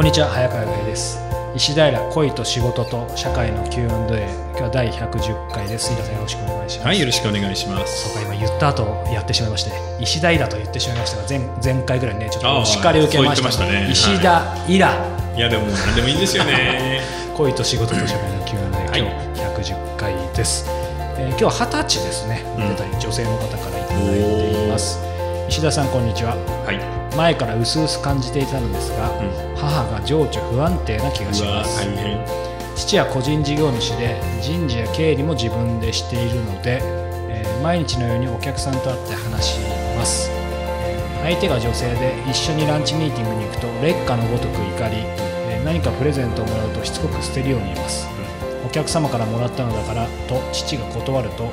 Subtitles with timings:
[0.00, 1.20] こんにちは早川洋平です。
[1.54, 5.92] 石平恋と仕事と社会の Q&A 今日は第110回です。
[5.92, 6.86] 飯田さんよろしくお願いします。
[6.86, 8.08] はいよろしくお願いします。
[8.08, 13.92] そうか今言った後やってしまいまして石平と言ってしまいましたが前前回ぐらいねちょっとお叱り受けました,、ああそう言ってましたね。
[13.92, 17.02] 石田イラ、いやでも何でもいいんですよね。
[17.36, 19.00] 恋と仕事と社会の Q&A、はい。
[19.00, 19.10] 今
[19.60, 20.64] 日110回です、
[21.18, 22.60] えー今日は二十歳ですね、う
[22.96, 22.98] ん。
[22.98, 24.98] 女性の方からいただいています。
[25.50, 26.36] 石田さんこんにちは。
[26.64, 29.56] はい前から薄々感じていたのですが、うん。
[29.56, 31.86] 母が情緒不安定な気がします。
[32.76, 39.60] 父は個人事業主で人事や経理も自分でしているので、えー毎日のようにお客さんと会って話し
[39.98, 40.30] ます。
[40.32, 44.96] えー相手が女性で一緒にランチミーティングに行くと劣化のごとく怒り、
[45.50, 48.08] えー何かプレゼントをもらうとしつこく捨てるように言います。
[48.64, 51.44] お客様からもらったのだからと父が断ると、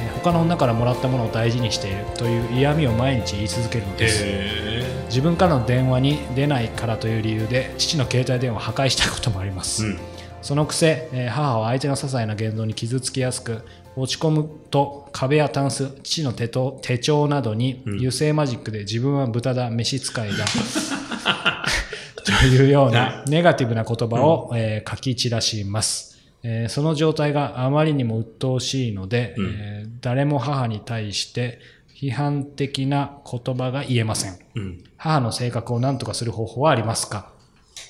[0.00, 4.71] えー他の女からもらったものを大事にしているという嫌味を毎日言い続けるのです、え
[5.12, 9.98] 自分からの電話に出ないからという理由で父の携帯電話を破壊したこともあります、ーうん。
[10.40, 13.60] そのくせ、えー母は相手の些細な言動に傷つきやすく
[13.94, 20.46] 落ち込むと壁やタンス父の手と手帳などにうん油性マジックで自分は豚だ飯使いだ
[22.24, 29.56] というようなネガティブな言葉を、えー書き散らします、えーその状態があまりにも鬱陶しいので、うん。
[29.58, 31.60] えー誰も母に対して
[32.02, 34.36] 批判的な言葉が言えません。
[34.56, 34.84] うん。
[34.96, 37.30] 母の性格を何とかする方法はありますか？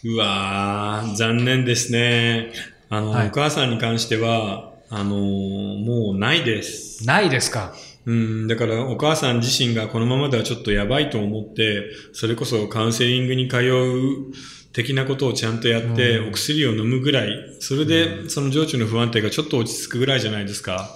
[0.05, 2.53] うわー残念ですね。
[2.91, 3.29] あの、はい。
[3.29, 7.07] お母さんに関してはあのーもうないです。
[7.07, 7.73] ないですか？
[8.05, 14.35] うん、だからお母さん自身がこのままではちょっとやばいと思って、それこそカウンセリングに通う
[14.75, 16.29] 的なことをちゃんとやって、うん。
[16.29, 20.91] お薬を飲むぐらい、それでその情緒の不安定がちょっと落ち着くぐらいじゃないですか。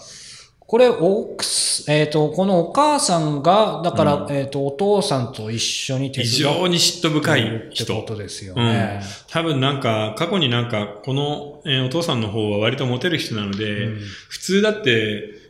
[0.66, 8.03] これ、おくすえっ、と、このお母さんが、だから、うんえっ、と、お父さんと一緒に手非伝常に嫉妬深いって人こ。
[8.03, 9.00] とですよね。
[9.31, 15.47] 多分なんか、過去になんか、この、えーお父さんの方は割とモテる人なので、うん普通だって、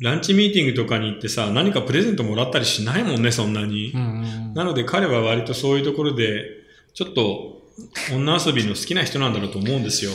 [0.00, 3.92] ランチミーティングとかに行ってさ、何かプレゼントもらったりしないもんね、そんなに。
[3.94, 6.42] うんうんなので彼は割とそういうところで、
[6.94, 7.62] ちょっと
[8.14, 10.10] 女遊びの好きな人なんだろうと思うんですよ。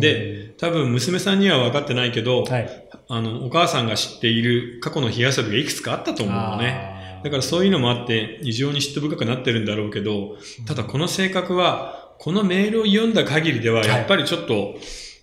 [0.00, 2.88] で、多分娘さんには分かってないけど、はい。
[3.08, 7.20] あの、お母さんが知っている過去の火遊びがいくつかあったと思うのね。
[7.24, 10.36] だからそういうのもあって、異常に嫉妬深くなってるんだろうけど、
[10.66, 14.76] ただこの性格は、このメールを読んだ限りでは、はいやっぱりちょっと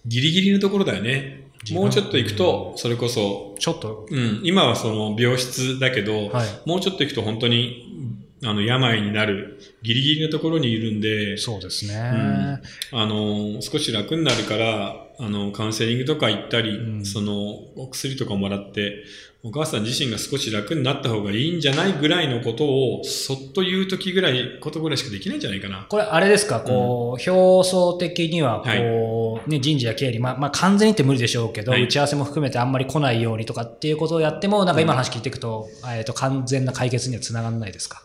[0.05, 1.43] ギリギリのところだよね。
[1.71, 6.47] もうちょっと行くと、それこそ、ちょっと、うん、今はその病室だけど、はい。
[6.65, 8.12] もうちょっと行くと本当に、
[8.45, 11.93] あの、病になる、ギリギリのところにいるんで、そうですね。
[11.95, 12.61] ん。
[12.91, 17.05] あの、少し楽になるから、あの、カウンセリングとか行ったり、うん。
[17.05, 17.33] その、
[17.75, 19.03] お薬とかもらって、
[19.45, 25.85] お母さん自身が少し楽になった方がいいんじゃないぐらいのことを、そっと言うときぐらい、ことぐらいしかできないんじゃないかな。
[25.89, 31.83] これ、あれですか、こう、表層的には、こう、ね、人事や経理、まあ、まあ、完全にって無理でしょうけど、はい。
[31.83, 38.01] 打ち合わせも含めてあんまり来ないようにとかっていうことをやっても、なんか今の話聞いていくと、えっと、完全な解決にはつながらないですか？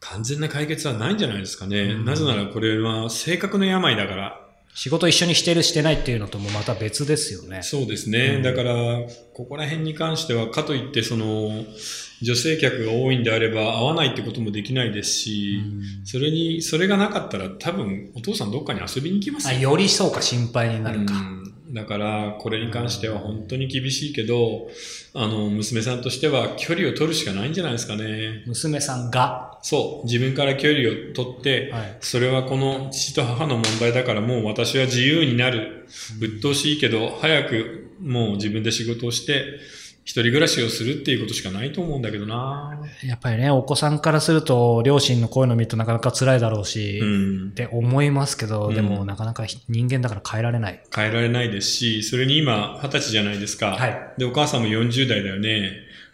[0.00, 1.80] 完全な解決はないんじゃないですかね。
[1.80, 4.44] うんなぜならこれは性格の病だから。
[4.74, 7.62] 仕事一緒にしてるしてないっていうのともまた別ですよね。
[7.64, 8.34] そうですね。
[8.36, 8.74] うんだから、
[9.34, 11.64] ここら辺に関しては、かといって、その、
[12.22, 15.60] 女性客が多いんであれば、会わないってこともできないですし、
[16.04, 19.70] それに、それがなかったら、多分、お父さんどっかに遊びに行きますあよ。
[19.70, 21.14] よりそうか心配になるか。
[21.14, 21.38] うん
[21.70, 24.68] だから、これに関しては本当に厳しいけど、
[25.14, 28.42] あの、娘さんとしては距離を取るしかないんじゃないですかね。
[28.46, 35.86] 娘さんが、そう、自分から距離を取って、はいそれはこの父と母の問題だからもう私は自由になる。
[36.20, 39.44] 鬱陶しいけど、早くもう自分で仕事をして、
[40.08, 47.52] 一人暮らしをするっていうことしかないと思うんだけどなやっぱりね、お子さんからすると、両親のこういうの見るとなかなか辛いだろうし、うんっ。
[47.52, 50.82] て思いますけど、うんでもなかなか人間だから変えられない。
[50.96, 53.72] 変えられないですし、それに今、二十歳じゃないですか。
[53.72, 54.14] はい。
[54.16, 55.72] で、お母さんも40代だよね。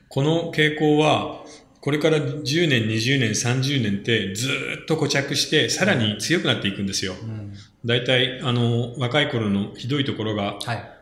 [0.08, 1.44] この傾向は、
[1.80, 7.14] これから10年、20年、30年ってずーっと固着して、さらに強くなっていくんですよ。
[7.22, 7.54] うん
[7.86, 10.93] 大体、あの、若い頃のひどいところが、はい。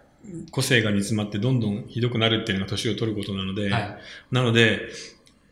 [0.51, 3.99] 個性が煮詰まってどんどんひどくなるっていうのが年を取ることなので、はい。
[4.31, 4.89] なので、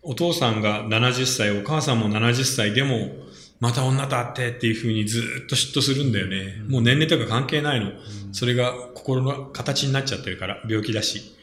[0.02, 3.10] お父さんが70歳、お母さんも70歳でも、
[3.58, 6.62] また女だってっていう風にずーっと嫉妬するんだよね。
[6.64, 7.90] うんもう年齢とか関係ないの。
[7.90, 7.94] うん
[8.32, 11.34] それが心の形になっちゃってるから、病気だし。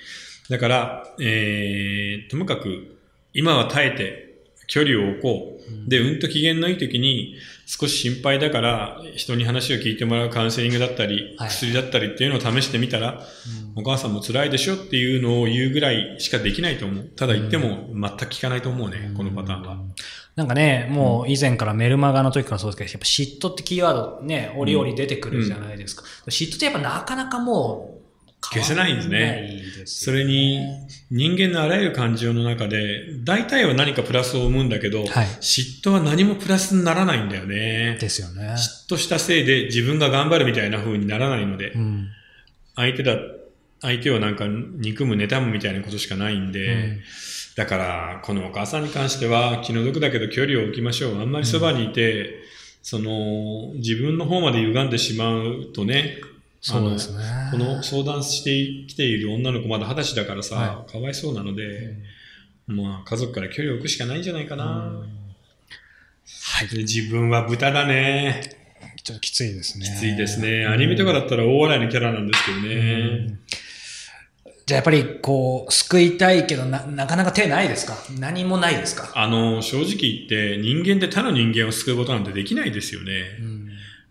[0.50, 2.98] だから、えー、ともかく、
[3.34, 4.27] 今は耐えて、
[4.68, 5.90] 距離を置こう。
[5.90, 7.36] で、うんと機嫌のいい時に、
[7.66, 13.26] 少し心配だから、人に話を聞いてもらうカウンセリングだったり、はい、薬だったりっていうのを試してみたら、
[13.76, 17.04] うん、お母さんも辛いでしょっていうのを言うぐらいしかできないと思う。
[17.04, 19.78] ただ言っても全く聞かないと思うね、うん、このパターンは。
[20.36, 26.04] なんかね、もう以前からメルマガの時からそうですけど、やっぱ嫉妬ってキーワードね、折々出てくるじゃないですか。
[26.28, 28.07] 嫉妬ってやっぱなかなかもう、
[28.42, 29.64] 消せないんですね。
[29.86, 30.60] それに、
[31.10, 35.08] 人間のあらゆる感情の中で、大体は何かプラスを生むんだけど、はい、
[35.42, 37.98] 嫉妬は何もプラスにならないんだよね。
[38.00, 38.56] ですよね。
[38.56, 42.10] 嫉妬したせいで自分が頑張るみたいな風にならないので、うん、
[42.76, 43.18] 相手だ、
[43.82, 47.00] 相手をなんか憎む、妬むみたいなことしかないんで、うん、
[47.56, 51.22] だから、このお母さんに関しては気の毒だけど距離を置きましょう。
[51.22, 52.34] あんまりそばにいて、うん、
[52.82, 56.18] その、自分の方まで歪んでしまうとね、
[56.60, 57.24] そうですね。
[57.52, 61.96] この相談してきている女の子まだ二十歳だからさ、はい、かわいそうなので、
[62.68, 64.64] うん、まあ家族から距離を置くしかないんじゃないかな。
[64.66, 65.04] は
[66.64, 66.78] い。
[66.80, 68.42] 自分は豚だね。
[69.04, 69.86] ちょっときついですね。
[69.86, 70.66] きついですね。
[70.66, 73.40] アニメとかだったら大笑いのキャラなんですけどね。
[74.66, 77.96] じゃあやっぱりこう、救いたいけどな、なかなか手ないですか？
[78.20, 79.14] 何もないですか？
[79.16, 83.14] あの、正直言って人間って他の人間を救うことなんてできないですよね。
[83.40, 83.57] うん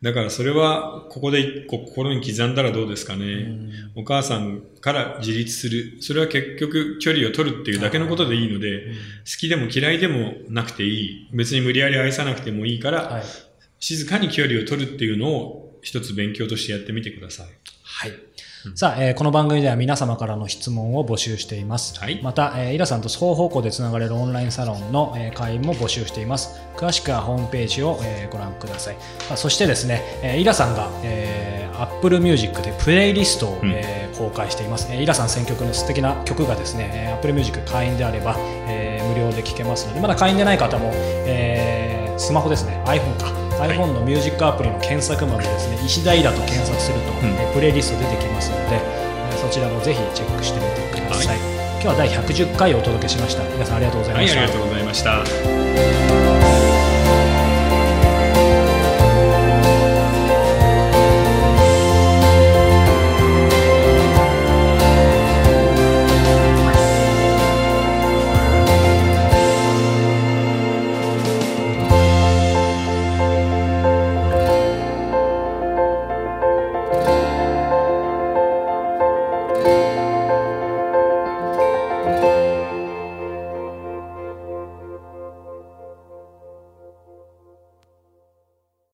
[0.06, 3.58] だからそれは、ここで一個心に刻んだらどうですかね。
[3.97, 6.00] お母さんから自立する。
[6.00, 8.93] それは結局距離を取るっていうだけのことでいいので、
[9.25, 11.29] 好きでも嫌いでもなくていい。
[11.32, 13.20] 別に無理やり愛さなくてもいいから、
[13.81, 17.47] 静かに距離を取るっていうのを一つ勉強としてやってみてください。
[17.82, 18.12] はい。
[18.75, 21.99] さあ、えー、この番組では皆様からの質問を募集しています。
[22.00, 26.58] はい、また、えー、イラさんと双方向でつながれるオンラインサロンの、えー、会員も募集しています。
[26.76, 28.97] 詳しくはホームページを、えー、ご覧ください。
[29.31, 34.88] あそしてですね、えー、イラさんが、えー、Apple Music でプレイリストを、うん、えー、公開しています。
[34.91, 43.46] えー、イラさん選曲の素敵な曲がですね、Apple Music 会員であれば、えー、無料で聴けますので、まだ会員でない方も、えー、スマホですね、iPhone か。
[43.58, 48.81] iPhone のミュージックアプリの検索窓ですね、石田イラと検索すると、うん、プレイリスト出てきますので、
[49.37, 53.43] そちらもぜひチェックしてみてください、はい、今日は第110回をお届けしました。
[53.44, 55.03] 皆さんありがとうございました、はい、ありがとうございまし
[56.31, 56.36] た